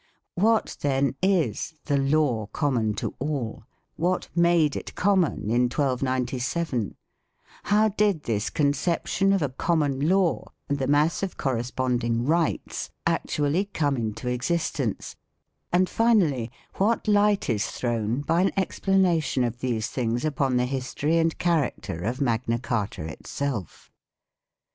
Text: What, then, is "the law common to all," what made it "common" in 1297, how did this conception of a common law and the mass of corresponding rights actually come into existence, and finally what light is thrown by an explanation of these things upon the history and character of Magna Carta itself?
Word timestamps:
What, 0.33 0.77
then, 0.81 1.13
is 1.21 1.75
"the 1.85 1.95
law 1.99 2.47
common 2.47 2.95
to 2.95 3.13
all," 3.19 3.65
what 3.97 4.29
made 4.35 4.75
it 4.75 4.95
"common" 4.95 5.51
in 5.51 5.65
1297, 5.69 6.95
how 7.65 7.89
did 7.89 8.23
this 8.23 8.49
conception 8.49 9.31
of 9.31 9.43
a 9.43 9.49
common 9.49 10.09
law 10.09 10.45
and 10.67 10.79
the 10.79 10.87
mass 10.87 11.21
of 11.21 11.37
corresponding 11.37 12.25
rights 12.25 12.89
actually 13.05 13.65
come 13.65 13.95
into 13.95 14.27
existence, 14.27 15.17
and 15.71 15.87
finally 15.87 16.51
what 16.77 17.07
light 17.07 17.47
is 17.47 17.67
thrown 17.67 18.21
by 18.21 18.41
an 18.41 18.51
explanation 18.57 19.43
of 19.43 19.59
these 19.59 19.87
things 19.87 20.25
upon 20.25 20.57
the 20.57 20.65
history 20.65 21.19
and 21.19 21.37
character 21.37 22.01
of 22.01 22.19
Magna 22.19 22.57
Carta 22.57 23.05
itself? 23.05 23.91